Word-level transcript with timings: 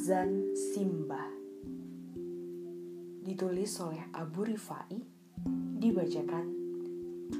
Azan 0.00 0.56
Simbah. 0.56 1.28
Ditulis 3.20 3.68
oleh 3.84 4.00
Abu 4.16 4.48
Rifai 4.48 4.96
Dibacakan 5.76 6.46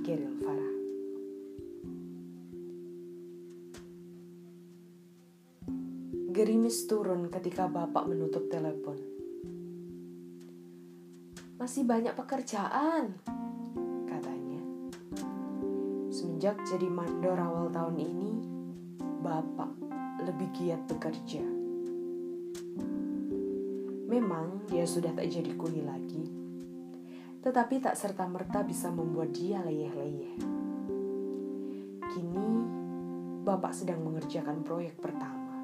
Geril 0.04 0.36
Farah. 0.44 0.74
Gerimis 6.36 6.84
turun 6.84 7.32
ketika 7.32 7.64
bapak 7.64 8.04
menutup 8.04 8.44
telepon. 8.52 9.00
Masih 11.56 11.88
banyak 11.88 12.12
pekerjaan 12.12 13.24
Katanya. 14.04 14.60
Semenjak 16.12 16.60
jadi 16.68 16.92
mandor 16.92 17.40
awal 17.40 17.72
tahun 17.72 18.04
ini 18.04 18.32
Bapak 19.24 19.72
lebih 20.28 20.52
giat 20.52 20.84
bekerja 20.84 21.59
Memang 24.10 24.66
dia 24.66 24.82
sudah 24.82 25.14
tak 25.14 25.30
jadi 25.30 25.54
kuli 25.54 25.86
lagi, 25.86 26.26
tetapi 27.46 27.78
tak 27.78 27.94
serta-merta 27.94 28.66
bisa 28.66 28.90
membuat 28.90 29.30
dia 29.30 29.62
leyeh-leyeh. 29.62 30.34
Kini, 32.10 32.50
Bapak 33.46 33.70
sedang 33.70 34.02
mengerjakan 34.02 34.66
proyek 34.66 34.98
pertama. 34.98 35.62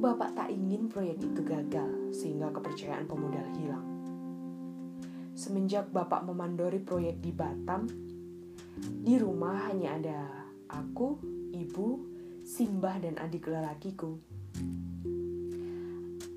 Bapak 0.00 0.40
tak 0.40 0.48
ingin 0.48 0.88
proyek 0.88 1.20
itu 1.20 1.44
gagal 1.44 2.16
sehingga 2.16 2.48
kepercayaan 2.48 3.04
pemodal 3.04 3.44
hilang. 3.60 3.84
Semenjak 5.36 5.92
Bapak 5.92 6.24
memandori 6.24 6.80
proyek 6.80 7.20
di 7.20 7.36
Batam, 7.36 7.84
di 9.04 9.20
rumah 9.20 9.68
hanya 9.68 10.00
ada 10.00 10.20
aku, 10.72 11.20
ibu, 11.52 12.08
Simbah 12.40 12.96
dan 13.04 13.20
adik 13.20 13.52
lelakiku 13.52 14.16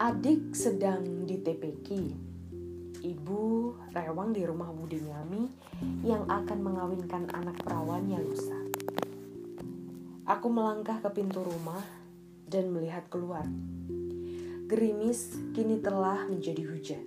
Adik 0.01 0.57
sedang 0.57 1.29
di 1.29 1.37
TPK. 1.37 1.93
Ibu 3.05 3.41
rewang 3.93 4.33
di 4.33 4.41
rumah 4.41 4.73
Budi 4.73 4.97
Nyami 4.97 5.45
yang 6.01 6.25
akan 6.25 6.57
mengawinkan 6.57 7.29
anak 7.29 7.61
perawannya 7.61 8.17
lusa. 8.17 8.57
Aku 10.25 10.49
melangkah 10.49 10.97
ke 11.05 11.09
pintu 11.13 11.45
rumah 11.45 11.85
dan 12.49 12.73
melihat 12.73 13.13
keluar. 13.13 13.45
Gerimis 14.65 15.37
kini 15.53 15.77
telah 15.77 16.25
menjadi 16.25 16.65
hujan. 16.65 17.05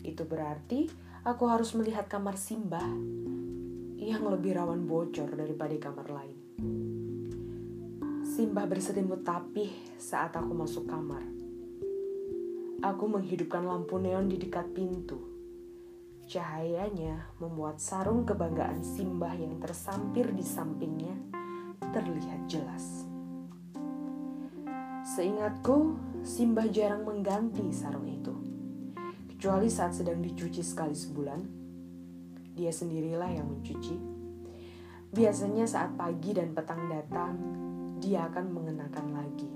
Itu 0.00 0.24
berarti 0.24 0.88
aku 1.28 1.44
harus 1.44 1.76
melihat 1.76 2.08
kamar 2.08 2.40
Simbah 2.40 2.88
yang 4.00 4.24
lebih 4.24 4.56
rawan 4.56 4.88
bocor 4.88 5.28
daripada 5.28 5.76
kamar 5.76 6.08
lain. 6.08 6.40
Simbah 8.24 8.64
berselimut 8.64 9.28
tapih 9.28 9.68
saat 10.00 10.32
aku 10.32 10.56
masuk 10.56 10.88
kamar. 10.88 11.35
Aku 12.84 13.08
menghidupkan 13.08 13.64
lampu 13.64 13.96
neon 13.96 14.28
di 14.28 14.36
dekat 14.36 14.68
pintu. 14.76 15.16
Cahayanya 16.28 17.32
membuat 17.40 17.80
sarung 17.80 18.28
kebanggaan 18.28 18.84
Simbah 18.84 19.32
yang 19.32 19.56
tersampir 19.56 20.28
di 20.36 20.44
sampingnya 20.44 21.16
terlihat 21.80 22.44
jelas. 22.44 23.08
Seingatku, 25.08 25.96
Simbah 26.20 26.68
jarang 26.68 27.08
mengganti 27.08 27.64
sarung 27.72 28.04
itu. 28.12 28.34
Kecuali 29.32 29.72
saat 29.72 29.96
sedang 29.96 30.20
dicuci 30.20 30.60
sekali 30.60 30.92
sebulan. 30.92 31.40
Dia 32.52 32.72
sendirilah 32.76 33.30
yang 33.32 33.56
mencuci. 33.56 33.96
Biasanya 35.16 35.64
saat 35.64 35.96
pagi 35.96 36.36
dan 36.36 36.52
petang 36.52 36.92
datang, 36.92 37.40
dia 38.04 38.28
akan 38.28 38.46
mengenakan 38.52 39.06
lagi. 39.16 39.52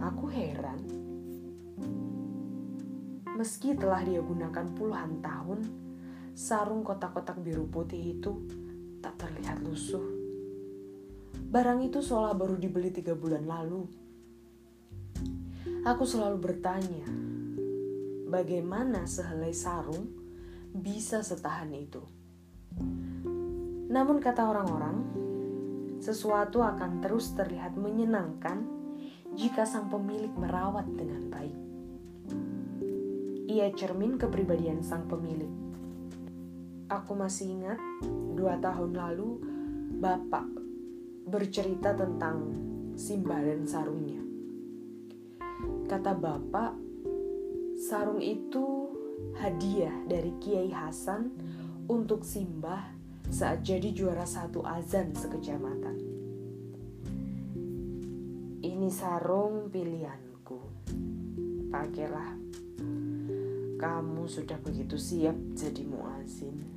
Aku 0.00 0.28
heran 0.28 1.09
Meski 3.40 3.72
telah 3.72 4.04
dia 4.04 4.20
gunakan 4.20 4.66
puluhan 4.76 5.24
tahun, 5.24 5.60
sarung 6.36 6.84
kotak-kotak 6.84 7.40
biru 7.40 7.64
putih 7.68 8.20
itu 8.20 8.32
tak 9.00 9.16
terlihat 9.16 9.64
lusuh. 9.64 10.04
Barang 11.50 11.80
itu 11.82 12.04
seolah 12.04 12.36
baru 12.36 12.60
dibeli 12.60 12.92
tiga 12.92 13.16
bulan 13.16 13.48
lalu. 13.48 13.88
Aku 15.88 16.04
selalu 16.04 16.36
bertanya, 16.36 17.08
bagaimana 18.28 19.08
sehelai 19.08 19.56
sarung 19.56 20.04
bisa 20.76 21.24
setahan 21.24 21.72
itu? 21.72 22.04
Namun 23.90 24.22
kata 24.22 24.46
orang-orang, 24.46 24.96
sesuatu 25.98 26.62
akan 26.62 27.00
terus 27.04 27.32
terlihat 27.36 27.74
menyenangkan 27.76 28.62
jika 29.34 29.66
sang 29.68 29.90
pemilik 29.92 30.32
merawat 30.36 30.88
dengan 30.96 31.28
baik. 31.28 31.59
Ia 33.50 33.74
cermin 33.74 34.14
kepribadian 34.14 34.78
sang 34.78 35.10
pemilik. 35.10 35.50
Aku 36.86 37.18
masih 37.18 37.58
ingat 37.58 37.82
dua 38.38 38.54
tahun 38.62 38.94
lalu 38.94 39.42
Bapak 39.98 40.46
bercerita 41.26 41.98
tentang 41.98 42.46
Simba 42.94 43.42
dan 43.42 43.66
sarungnya. 43.66 44.22
Kata 45.90 46.14
Bapak, 46.14 46.78
sarung 47.74 48.22
itu 48.22 48.94
hadiah 49.42 49.98
dari 50.06 50.30
Kiai 50.38 50.70
Hasan 50.70 51.34
untuk 51.90 52.22
Simbah 52.22 52.86
saat 53.34 53.66
jadi 53.66 53.90
juara 53.90 54.30
satu 54.30 54.62
azan 54.62 55.10
sekecamatan. 55.10 55.98
Ini 58.62 58.88
sarung 58.94 59.74
pilihanku. 59.74 60.58
Pakailah 61.74 62.39
kamu 63.80 64.28
sudah 64.28 64.60
begitu 64.60 65.00
siap 65.00 65.32
jadi 65.56 65.88
muazin. 65.88 66.68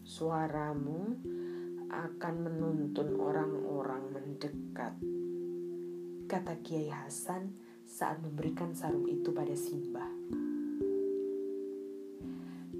Suaramu 0.00 1.20
akan 1.92 2.34
menuntun 2.48 3.12
orang-orang 3.20 4.16
mendekat. 4.16 4.96
Kata 6.24 6.64
Kiai 6.64 6.88
Hasan 6.88 7.52
saat 7.84 8.24
memberikan 8.24 8.72
sarung 8.72 9.04
itu 9.04 9.36
pada 9.36 9.52
Simbah. 9.52 10.08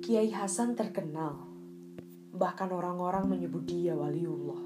Kiai 0.00 0.33
Hasan 0.33 0.72
terkenal, 0.72 1.44
bahkan 2.33 2.72
orang-orang 2.72 3.28
menyebut 3.28 3.69
dia 3.69 3.93
waliullah. 3.93 4.65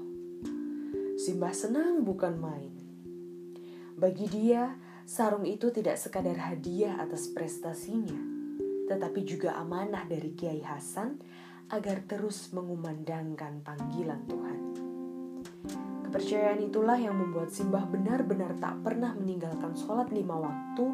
Simbah 1.19 1.51
senang 1.51 2.07
bukan 2.07 2.39
main. 2.39 2.71
Bagi 3.99 4.31
dia, 4.31 4.79
sarung 5.03 5.43
itu 5.43 5.67
tidak 5.67 5.99
sekadar 5.99 6.39
hadiah 6.39 6.95
atas 7.03 7.27
prestasinya, 7.27 8.32
tetapi 8.93 9.25
juga 9.25 9.57
amanah 9.57 10.05
dari 10.05 10.37
Kiai 10.37 10.61
Hasan 10.61 11.17
agar 11.73 12.05
terus 12.05 12.53
mengumandangkan 12.53 13.65
panggilan 13.65 14.21
Tuhan. 14.29 14.59
Kepercayaan 16.05 16.61
itulah 16.61 17.01
yang 17.01 17.17
membuat 17.17 17.49
Simbah 17.49 17.89
benar-benar 17.89 18.53
tak 18.61 18.85
pernah 18.85 19.17
meninggalkan 19.17 19.73
sholat 19.73 20.13
lima 20.13 20.37
waktu 20.37 20.85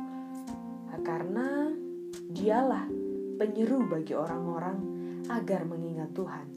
karena 1.03 1.67
dialah 2.31 2.87
penyeru 3.39 3.87
bagi 3.87 4.15
orang-orang 4.15 4.77
agar 5.27 5.67
mengingat 5.67 6.15
Tuhan. 6.15 6.47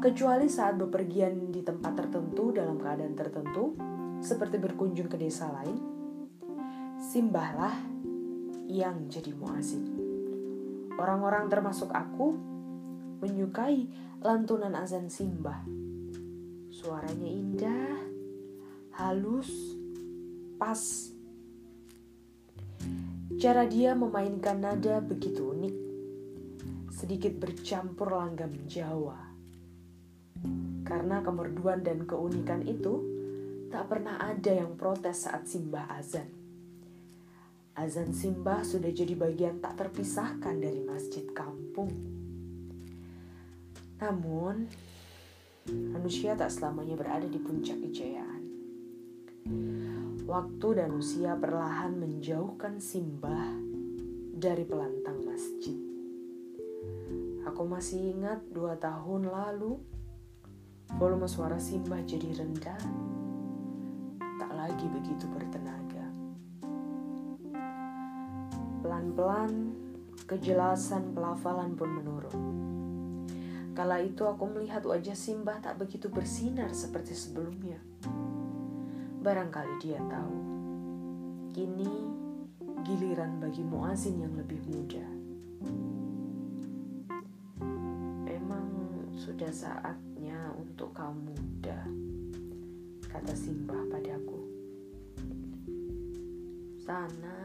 Kecuali 0.00 0.48
saat 0.50 0.80
bepergian 0.80 1.52
di 1.52 1.60
tempat 1.60 1.94
tertentu 1.94 2.50
dalam 2.50 2.80
keadaan 2.80 3.14
tertentu, 3.14 3.76
seperti 4.24 4.58
berkunjung 4.58 5.06
ke 5.06 5.20
desa 5.20 5.52
lain, 5.54 5.76
simbahlah 6.98 7.93
yang 8.74 9.06
jadi 9.06 9.30
muazin. 9.38 9.86
Orang-orang 10.98 11.46
termasuk 11.46 11.94
aku 11.94 12.34
menyukai 13.22 13.86
lantunan 14.18 14.74
azan 14.74 15.06
simbah. 15.06 15.62
Suaranya 16.74 17.30
indah, 17.30 17.94
halus, 18.98 19.78
pas. 20.58 20.82
Cara 23.38 23.62
dia 23.70 23.94
memainkan 23.94 24.58
nada 24.58 24.98
begitu 24.98 25.54
unik, 25.54 25.76
sedikit 26.90 27.38
bercampur 27.38 28.10
langgam 28.10 28.50
Jawa. 28.66 29.22
Karena 30.82 31.22
kemerduan 31.22 31.80
dan 31.86 32.04
keunikan 32.04 32.66
itu, 32.66 33.00
tak 33.70 33.86
pernah 33.90 34.18
ada 34.20 34.52
yang 34.52 34.74
protes 34.74 35.26
saat 35.26 35.46
simbah 35.46 35.88
azan. 35.94 36.43
Azan 37.74 38.14
simbah 38.14 38.62
sudah 38.62 38.94
jadi 38.94 39.18
bagian 39.18 39.58
tak 39.58 39.74
terpisahkan 39.74 40.62
dari 40.62 40.78
masjid 40.78 41.26
kampung. 41.34 41.90
Namun, 43.98 44.70
manusia 45.90 46.38
tak 46.38 46.54
selamanya 46.54 46.94
berada 46.94 47.26
di 47.26 47.34
puncak 47.42 47.82
kejayaan. 47.82 48.42
Waktu 50.22 50.68
dan 50.78 50.94
usia 50.94 51.34
perlahan 51.34 51.98
menjauhkan 51.98 52.78
simbah 52.78 53.58
dari 54.38 54.62
pelantang 54.62 55.26
masjid. 55.26 55.74
Aku 57.42 57.66
masih 57.66 58.14
ingat 58.14 58.38
dua 58.54 58.78
tahun 58.78 59.26
lalu, 59.26 59.82
volume 60.94 61.26
suara 61.26 61.58
simbah 61.58 61.98
jadi 62.06 62.38
rendah, 62.38 62.82
tak 64.38 64.52
lagi 64.54 64.86
begitu 64.94 65.26
bertenaga. 65.26 65.63
Pelan-pelan, 68.94 69.74
kejelasan 70.30 71.18
pelafalan 71.18 71.74
pun 71.74 71.98
menurun. 71.98 72.38
Kala 73.74 73.98
itu 73.98 74.22
aku 74.22 74.46
melihat 74.46 74.86
wajah 74.86 75.18
Simbah 75.18 75.58
tak 75.58 75.82
begitu 75.82 76.06
bersinar 76.06 76.70
seperti 76.70 77.10
sebelumnya. 77.10 77.82
Barangkali 79.18 79.82
dia 79.82 79.98
tahu. 79.98 80.38
Kini 81.58 81.90
giliran 82.86 83.42
bagi 83.42 83.66
Muazin 83.66 84.22
yang 84.22 84.38
lebih 84.38 84.62
muda. 84.62 85.02
Emang 88.30 88.70
sudah 89.18 89.50
saatnya 89.50 90.54
untuk 90.54 90.94
kau 90.94 91.10
muda, 91.10 91.82
kata 93.10 93.34
Simbah 93.34 93.90
padaku. 93.90 94.38
Sana, 96.78 97.43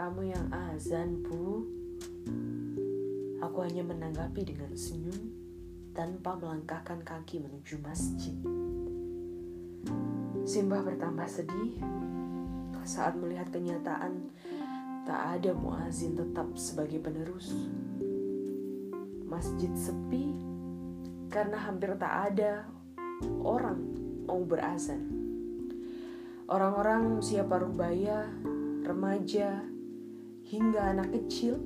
kamu 0.00 0.32
yang 0.32 0.48
azan, 0.72 1.20
Bu. 1.20 1.60
Aku 3.44 3.60
hanya 3.60 3.84
menanggapi 3.84 4.48
dengan 4.48 4.72
senyum 4.72 5.28
tanpa 5.92 6.40
melangkahkan 6.40 7.04
kaki 7.04 7.44
menuju 7.44 7.76
masjid. 7.84 8.32
Simbah 10.48 10.80
bertambah 10.88 11.28
sedih 11.28 11.76
saat 12.80 13.12
melihat 13.12 13.52
kenyataan 13.52 14.32
tak 15.04 15.36
ada 15.36 15.52
muazin 15.52 16.16
tetap 16.16 16.48
sebagai 16.56 17.04
penerus. 17.04 17.52
Masjid 19.28 19.68
sepi 19.76 20.32
karena 21.28 21.60
hampir 21.60 21.92
tak 22.00 22.32
ada 22.32 22.64
orang 23.44 23.84
mau 24.24 24.40
berazan. 24.48 25.12
Orang-orang 26.48 27.20
usia 27.20 27.44
paruh 27.44 27.68
baya, 27.68 28.32
remaja, 28.80 29.69
hingga 30.50 30.82
anak 30.82 31.14
kecil 31.14 31.62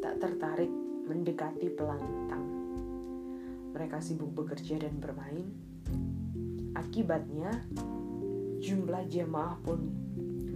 tak 0.00 0.16
tertarik 0.16 0.72
mendekati 1.04 1.68
pelantang. 1.76 2.40
Mereka 3.76 4.00
sibuk 4.00 4.32
bekerja 4.32 4.80
dan 4.80 4.96
bermain. 4.96 5.44
Akibatnya, 6.72 7.52
jumlah 8.64 9.04
jemaah 9.12 9.60
pun 9.60 9.92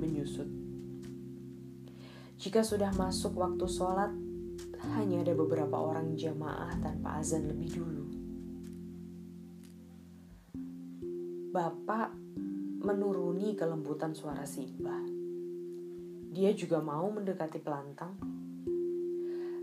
menyusut. 0.01 0.49
Jika 2.41 2.65
sudah 2.65 2.97
masuk 2.97 3.37
waktu 3.37 3.69
sholat, 3.69 4.17
hanya 4.97 5.21
ada 5.21 5.37
beberapa 5.37 5.77
orang 5.77 6.17
jamaah 6.17 6.73
tanpa 6.81 7.21
azan 7.21 7.53
lebih 7.53 7.69
dulu. 7.77 8.05
Bapak 11.53 12.17
menuruni 12.81 13.53
kelembutan 13.53 14.17
suara 14.17 14.49
Simbah. 14.49 15.16
Dia 16.37 16.53
juga 16.53 16.85
mau 16.85 17.09
mendekati 17.09 17.65
pelantang, 17.65 18.13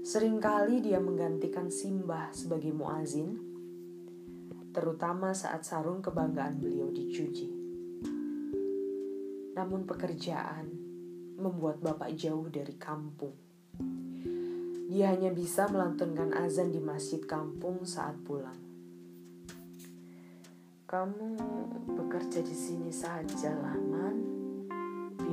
Seringkali 0.03 0.81
dia 0.81 0.97
menggantikan 0.97 1.69
Simbah 1.69 2.33
sebagai 2.35 2.73
muazin, 2.73 3.39
terutama 4.73 5.31
saat 5.37 5.63
sarung 5.63 6.01
kebanggaan 6.01 6.59
beliau 6.59 6.89
dicuci. 6.89 7.47
Namun 9.53 9.85
pekerjaan 9.85 10.65
membuat 11.37 11.77
bapak 11.77 12.17
jauh 12.17 12.49
dari 12.49 12.73
kampung. 12.73 13.37
Dia 14.89 15.13
hanya 15.13 15.29
bisa 15.29 15.69
melantunkan 15.69 16.35
azan 16.35 16.73
di 16.73 16.81
masjid 16.81 17.21
kampung 17.23 17.85
saat 17.85 18.17
pulang. 18.25 18.59
Kamu 20.89 21.29
bekerja 21.95 22.41
di 22.41 22.55
sini 22.57 22.89
saja, 22.89 23.55
Laman. 23.55 24.32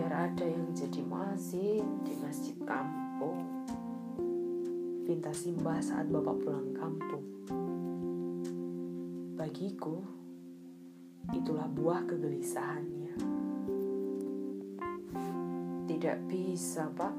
Biar 0.00 0.32
ada 0.32 0.48
yang 0.48 0.72
jadi 0.72 1.04
muazin 1.04 1.84
di 2.08 2.16
masjid 2.24 2.56
kampung 2.64 3.36
pinta 5.04 5.28
Simbah 5.28 5.76
saat 5.84 6.08
bapak 6.08 6.40
pulang 6.40 6.72
kampung. 6.72 7.20
Bagiku, 9.36 10.00
itulah 11.36 11.68
buah 11.68 12.08
kegelisahannya. 12.08 13.12
Tidak 15.84 16.16
bisa, 16.32 16.88
Pak. 16.96 17.14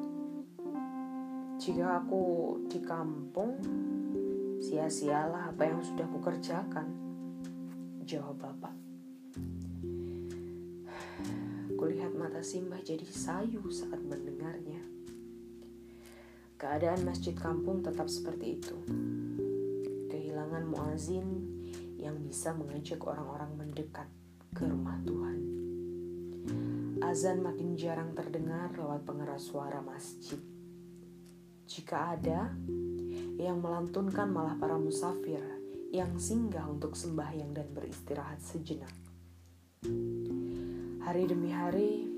Jika 1.62 2.02
aku 2.02 2.66
di 2.66 2.82
kampung, 2.82 3.62
sia-sialah 4.58 5.54
apa 5.54 5.70
yang 5.70 5.86
sudah 5.86 6.10
kukerjakan. 6.10 6.90
Jawab 8.10 8.42
bapak. 8.42 8.81
Mata 12.22 12.46
Simbah 12.46 12.78
jadi 12.86 13.02
sayu 13.02 13.66
saat 13.74 13.98
mendengarnya. 13.98 14.78
Keadaan 16.62 17.02
masjid 17.02 17.34
kampung 17.34 17.82
tetap 17.82 18.06
seperti 18.06 18.62
itu. 18.62 18.78
Kehilangan 20.06 20.70
muazin 20.70 21.26
yang 21.98 22.22
bisa 22.22 22.54
mengajak 22.54 23.02
orang-orang 23.02 23.58
mendekat 23.58 24.06
ke 24.54 24.70
rumah 24.70 25.02
Tuhan. 25.02 25.40
Azan 27.02 27.42
makin 27.42 27.74
jarang 27.74 28.14
terdengar 28.14 28.70
lewat 28.78 29.02
pengeras 29.02 29.50
suara 29.50 29.82
masjid. 29.82 30.38
Jika 31.66 32.14
ada, 32.14 32.54
yang 33.42 33.58
melantunkan 33.58 34.30
malah 34.30 34.54
para 34.62 34.78
musafir 34.78 35.42
yang 35.90 36.22
singgah 36.22 36.70
untuk 36.70 36.94
sembahyang 36.94 37.58
dan 37.58 37.74
beristirahat 37.74 38.38
sejenak. 38.38 38.94
Hari 41.02 41.24
demi 41.26 41.50
hari, 41.50 42.11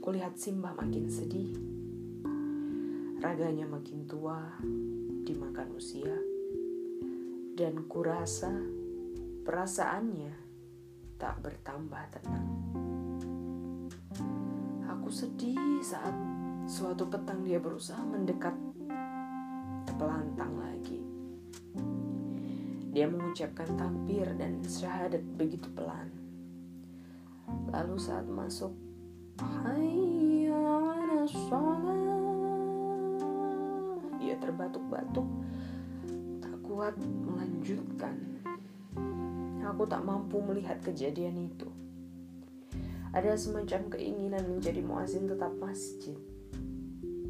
kulihat 0.00 0.36
Simbah 0.40 0.72
makin 0.72 1.06
sedih 1.12 1.52
Raganya 3.20 3.68
makin 3.68 4.08
tua 4.08 4.40
dimakan 5.28 5.76
usia. 5.76 6.16
Dan 7.52 7.84
kurasa 7.84 8.48
perasaannya 9.44 10.32
tak 11.20 11.44
bertambah 11.44 12.00
tenang. 12.16 12.48
Aku 14.88 15.12
sedih 15.12 15.84
saat 15.84 16.16
suatu 16.64 17.04
petang 17.12 17.44
dia 17.44 17.60
berusaha 17.60 18.00
mendekat 18.08 18.56
pelantang 20.00 20.56
lagi. 20.56 21.04
Dia 22.88 23.04
mengucapkan 23.04 23.68
tampir 23.76 24.24
dan 24.40 24.64
syahadat 24.64 25.20
begitu 25.36 25.68
pelan. 25.76 26.08
Lalu 27.68 28.00
saat 28.00 28.24
masuk, 28.24 28.72
Sholat 29.40 29.80
terbatuk-batuk. 34.50 35.28
Tak 36.42 36.56
kuat 36.66 36.94
melanjutkan. 37.00 38.16
Aku 39.62 39.86
tak 39.86 40.02
mampu 40.02 40.42
melihat 40.42 40.82
kejadian 40.82 41.48
itu. 41.48 41.70
Ada 43.14 43.38
semacam 43.38 43.94
keinginan 43.94 44.44
menjadi 44.50 44.82
muazin 44.82 45.30
tetap 45.30 45.54
masjid. 45.56 46.18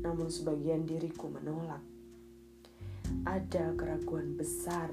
Namun 0.00 0.32
sebagian 0.32 0.88
diriku 0.88 1.28
menolak. 1.28 1.84
Ada 3.28 3.76
keraguan 3.76 4.38
besar 4.38 4.88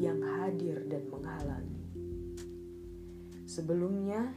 yang 0.00 0.22
hadir 0.22 0.80
dan 0.88 1.04
menghalangi. 1.12 1.84
Sebelumnya 3.44 4.32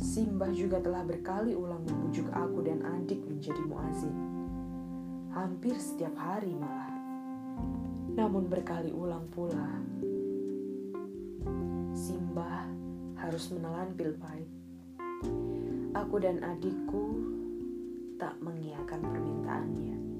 Simbah 0.00 0.48
juga 0.52 0.80
telah 0.80 1.04
berkali 1.04 1.52
ulang 1.52 1.84
membujuk 1.84 2.28
aku 2.32 2.64
dan 2.64 2.80
adik 2.84 3.20
menjadi 3.28 3.60
muazin 3.68 4.32
hampir 5.32 5.72
setiap 5.80 6.12
hari 6.20 6.52
malah. 6.52 6.92
Namun 8.12 8.52
berkali 8.52 8.92
ulang 8.92 9.24
pula, 9.32 9.80
Simbah 11.96 12.68
harus 13.16 13.48
menelan 13.52 13.96
pil 13.96 14.12
pahit. 14.20 14.48
Aku 15.96 16.16
dan 16.20 16.40
adikku 16.44 17.04
tak 18.20 18.36
mengiakan 18.44 19.00
permintaannya. 19.00 20.11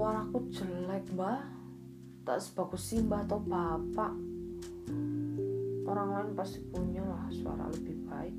Suaraku 0.00 0.48
jelek, 0.48 1.12
mbah. 1.12 1.44
Tak 2.24 2.40
sebagus 2.40 2.88
Simba 2.88 3.20
atau 3.20 3.36
Bapak. 3.36 4.16
Orang 5.84 6.08
lain 6.16 6.32
pasti 6.32 6.64
punya 6.72 7.04
lah 7.04 7.28
suara 7.28 7.68
lebih 7.68 8.08
baik. 8.08 8.32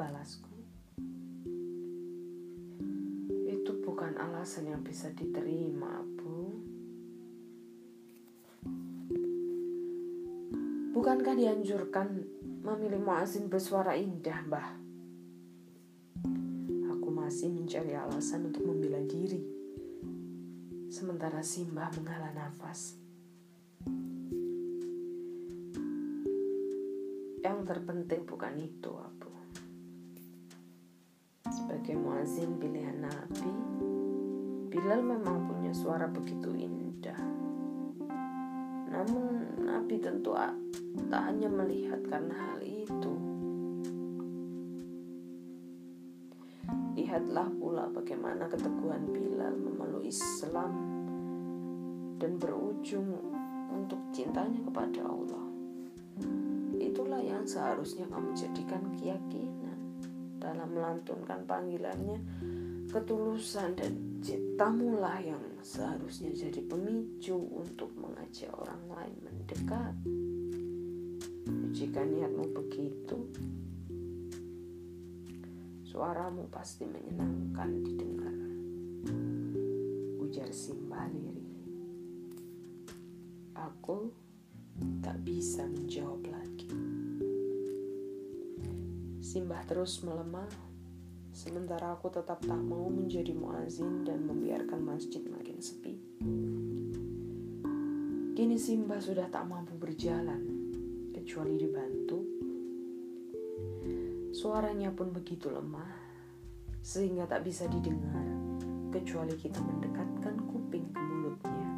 Balasku. 0.00 0.56
Itu 3.52 3.84
bukan 3.84 4.16
alasan 4.16 4.72
yang 4.72 4.80
bisa 4.80 5.12
diterima, 5.12 6.00
Bu. 6.16 6.56
Bukankah 10.96 11.36
dianjurkan 11.36 12.16
memilih 12.64 13.04
muazin 13.04 13.52
bersuara 13.52 13.92
indah, 13.92 14.40
Mbah? 14.48 14.68
Aku 16.96 17.12
masih 17.12 17.52
mencari 17.52 17.92
alasan 17.92 18.48
untuk 18.48 18.64
diri 18.64 18.79
Sementara 21.00 21.40
Simbah 21.40 21.88
menghela 21.96 22.28
nafas. 22.36 22.92
Yang 27.40 27.58
terpenting 27.64 28.28
bukan 28.28 28.60
itu, 28.60 28.92
Abu. 29.00 29.32
Sebagai 31.48 31.96
muazin 31.96 32.60
pilihan 32.60 33.00
Nabi, 33.00 33.48
Bilal 34.68 35.00
memang 35.00 35.48
punya 35.48 35.72
suara 35.72 36.04
begitu 36.04 36.52
indah. 36.52 37.16
Namun 38.92 39.56
Nabi 39.56 39.96
tentu 40.04 40.36
tak 41.08 41.22
hanya 41.32 41.48
melihat 41.48 42.04
karena 42.12 42.36
hal 42.36 42.60
itu. 42.60 43.14
Lihatlah 46.92 47.48
pula 47.56 47.88
bagaimana 47.88 48.52
keteguhan 48.52 49.08
Bilal 49.08 49.56
memeluk 49.56 50.04
Islam 50.04 50.89
dan 52.20 52.36
berujung 52.36 53.08
untuk 53.72 53.98
cintanya 54.12 54.60
kepada 54.60 55.00
Allah. 55.08 55.44
Itulah 56.76 57.24
yang 57.24 57.48
seharusnya 57.48 58.04
kamu 58.12 58.36
jadikan 58.36 58.84
keyakinan 59.00 59.78
dalam 60.36 60.68
melantunkan 60.76 61.48
panggilannya 61.48 62.20
ketulusan 62.92 63.72
dan 63.78 63.92
cintamu 64.20 65.00
lah 65.00 65.16
yang 65.22 65.40
seharusnya 65.64 66.34
jadi 66.36 66.60
pemicu 66.68 67.38
untuk 67.38 67.88
mengajak 67.96 68.52
orang 68.52 68.84
lain 68.92 69.16
mendekat. 69.24 69.94
Jika 71.72 72.04
niatmu 72.04 72.44
begitu, 72.52 73.18
Suaramu 75.90 76.46
pasti 76.54 76.86
menyenangkan 76.86 77.70
didengar. 77.82 78.36
Ujar 80.22 80.46
Simbah 80.54 81.10
lirih. 81.10 81.29
Aku 83.70 84.10
tak 84.98 85.22
bisa 85.22 85.62
menjawab 85.70 86.26
lagi. 86.26 86.70
Simbah 89.22 89.62
terus 89.70 90.02
melemah, 90.02 90.50
sementara 91.30 91.94
aku 91.94 92.10
tetap 92.10 92.42
tak 92.42 92.58
mau 92.58 92.90
menjadi 92.90 93.30
muazin 93.30 94.02
dan 94.02 94.26
membiarkan 94.26 94.82
masjid 94.82 95.22
makin 95.22 95.62
sepi. 95.62 95.94
Kini 98.34 98.56
Simbah 98.58 98.98
sudah 98.98 99.30
tak 99.30 99.46
mampu 99.46 99.78
berjalan, 99.78 100.42
kecuali 101.14 101.54
dibantu 101.60 102.40
Suaranya 104.30 104.88
pun 104.94 105.12
begitu 105.12 105.52
lemah, 105.52 105.90
sehingga 106.80 107.28
tak 107.28 107.44
bisa 107.44 107.68
didengar, 107.68 108.24
kecuali 108.88 109.36
kita 109.36 109.60
mendekatkan 109.60 110.48
kuping 110.48 110.86
ke 110.94 111.02
mulutnya. 111.02 111.69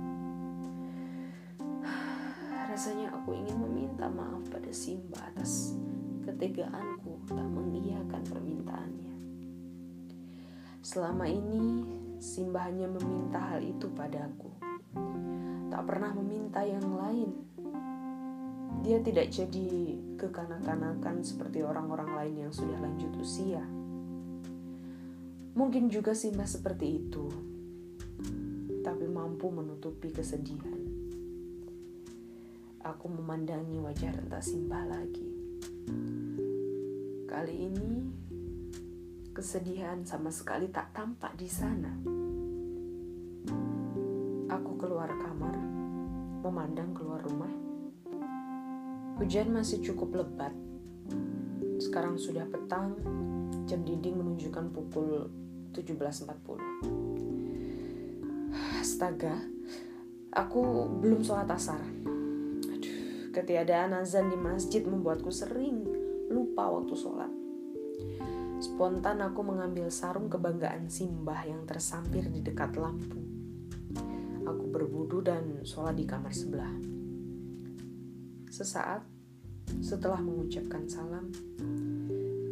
Rasanya 2.72 3.12
aku 3.12 3.36
ingin 3.36 3.60
meminta 3.60 4.08
maaf 4.08 4.48
pada 4.48 4.72
Simba 4.72 5.20
atas 5.28 5.76
ketegaanku 6.24 7.20
tak 7.28 7.44
mengiyakan 7.44 8.24
permintaannya. 8.24 9.12
Selama 10.80 11.28
ini, 11.28 11.84
Simba 12.16 12.64
hanya 12.64 12.88
meminta 12.88 13.44
hal 13.44 13.60
itu 13.60 13.92
padaku. 13.92 14.48
Tak 15.68 15.84
pernah 15.84 16.16
meminta 16.16 16.64
yang 16.64 16.96
lain 16.96 17.52
dia 18.80 18.98
tidak 19.04 19.28
jadi 19.28 19.94
kekanak-kanakan 20.18 21.22
seperti 21.22 21.60
orang-orang 21.62 22.18
lain 22.18 22.34
yang 22.48 22.52
sudah 22.56 22.80
lanjut 22.80 23.12
usia. 23.20 23.62
Mungkin 25.52 25.92
juga 25.92 26.16
Simba 26.16 26.48
seperti 26.48 27.04
itu, 27.04 27.28
tapi 28.80 29.06
mampu 29.06 29.52
menutupi 29.52 30.08
kesedihan. 30.08 30.81
Aku 32.82 33.06
memandangi 33.06 33.78
wajah 33.78 34.10
renta 34.10 34.42
Simba 34.42 34.82
lagi. 34.82 35.30
Kali 37.30 37.54
ini, 37.70 37.92
kesedihan 39.30 40.02
sama 40.02 40.34
sekali 40.34 40.66
tak 40.68 40.90
tampak 40.90 41.38
di 41.38 41.46
sana. 41.46 41.94
Aku 44.50 44.76
keluar 44.76 45.08
kamar, 45.14 45.56
memandang 46.42 46.90
keluar 46.92 47.22
rumah 47.22 47.72
Hujan 49.22 49.54
masih 49.54 49.78
cukup 49.86 50.18
lebat. 50.18 50.50
Sekarang 51.78 52.18
sudah 52.18 52.42
petang, 52.50 52.98
jam 53.70 53.86
dinding 53.86 54.18
menunjukkan 54.18 54.74
pukul 54.74 55.30
17.40. 55.70 56.58
Astaga, 58.82 59.38
aku 60.34 60.90
belum 60.98 61.22
sholat 61.22 61.46
asar. 61.54 61.78
Ketiadaan 63.32 63.96
azan 63.96 64.28
di 64.28 64.36
masjid 64.36 64.84
membuatku 64.84 65.32
sering 65.32 65.88
lupa 66.28 66.68
waktu 66.68 66.92
sholat. 66.92 67.32
Spontan 68.60 69.24
aku 69.24 69.40
mengambil 69.40 69.88
sarung 69.88 70.28
kebanggaan 70.28 70.92
Simbah 70.92 71.40
yang 71.48 71.64
tersampir 71.64 72.28
di 72.28 72.44
dekat 72.44 72.76
lampu. 72.76 73.16
Aku 74.44 74.68
berwudu 74.68 75.24
dan 75.24 75.64
sholat 75.64 75.96
di 75.96 76.04
kamar 76.04 76.28
sebelah. 76.28 76.76
Sesaat 78.52 79.00
setelah 79.80 80.20
mengucapkan 80.20 80.84
salam, 80.84 81.32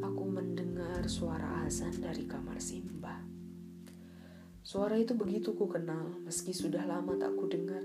aku 0.01 0.25
mendengar 0.33 1.05
suara 1.13 1.69
azan 1.69 1.93
dari 2.01 2.25
kamar 2.25 2.57
Simba. 2.57 3.21
Suara 4.65 4.97
itu 4.97 5.13
begitu 5.13 5.53
ku 5.53 5.69
kenal 5.69 6.25
meski 6.25 6.57
sudah 6.57 6.89
lama 6.89 7.21
tak 7.21 7.37
ku 7.37 7.45
dengar. 7.53 7.85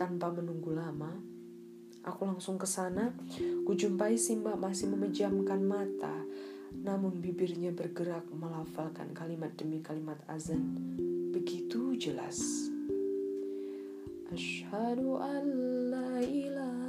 Tanpa 0.00 0.32
menunggu 0.32 0.72
lama, 0.72 1.12
aku 2.08 2.24
langsung 2.24 2.56
ke 2.56 2.64
sana. 2.64 3.12
Kujumpai 3.68 4.16
Simba 4.16 4.56
masih 4.56 4.88
memejamkan 4.88 5.60
mata, 5.60 6.24
namun 6.72 7.20
bibirnya 7.20 7.68
bergerak 7.68 8.24
melafalkan 8.32 9.12
kalimat 9.12 9.52
demi 9.60 9.84
kalimat 9.84 10.16
azan. 10.24 10.72
Begitu 11.36 12.00
jelas. 12.00 12.40
Asyhadu 14.32 15.20
an 15.20 15.44
la 15.92 16.24
ilaha 16.24 16.80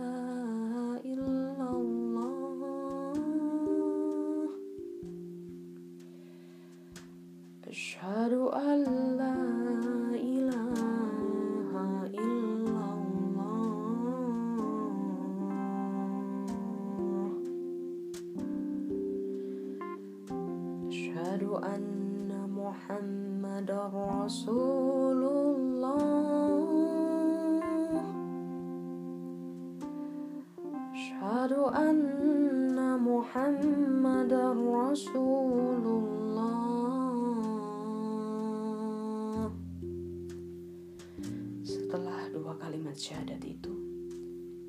syahadat 43.01 43.41
itu, 43.41 43.73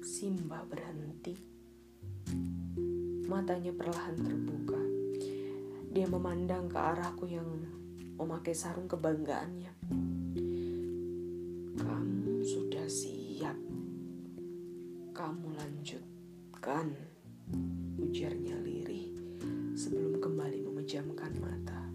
Simba 0.00 0.64
berhenti. 0.64 1.36
Matanya 3.28 3.76
perlahan 3.76 4.16
terbuka. 4.24 4.80
Dia 5.92 6.08
memandang 6.08 6.64
ke 6.72 6.78
arahku 6.80 7.28
yang 7.28 7.44
memakai 8.16 8.56
sarung 8.56 8.88
kebanggaannya. 8.88 10.11
Lanjutkan, 16.62 16.94
ujarnya 17.98 18.54
lirih 18.62 19.10
sebelum 19.74 20.22
kembali 20.22 20.62
memejamkan 20.62 21.34
mata. 21.42 21.90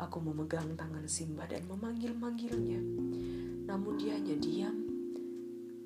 Aku 0.00 0.24
memegang 0.24 0.72
tangan 0.72 1.04
Simba 1.04 1.44
dan 1.44 1.68
memanggil-manggilnya. 1.68 2.80
Namun 3.68 4.00
dia 4.00 4.16
hanya 4.16 4.40
diam 4.40 4.88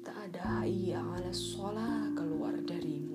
ada 0.07 0.63
hayya 0.63 1.03
ala 1.03 1.35
sholat 1.35 2.15
keluar 2.15 2.55
darimu 2.63 3.14